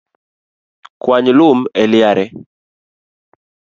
Kwany 1.03 1.29
lum 1.37 1.59
e 1.81 1.83
liare 1.91 2.25